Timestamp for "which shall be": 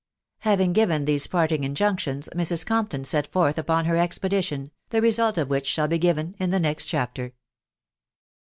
5.47-5.99